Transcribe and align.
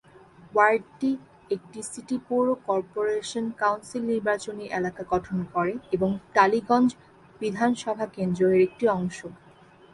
ওয়ার্ডটি 0.53 1.11
একটি 1.51 1.79
সিটি 1.83 2.17
পৌর 2.27 2.45
corporation 2.67 3.45
council 3.61 4.03
নির্বাচনী 4.03 4.65
এলাকা 4.69 5.01
গঠন 5.13 5.37
করে 5.53 5.73
এবং 5.91 6.09
টালিগঞ্জ 6.33 6.89
বিধানসভা 7.41 8.05
কেন্দ্র 8.15 8.41
এর 8.47 8.61
একটি 8.67 8.85
অংশ। 8.97 9.19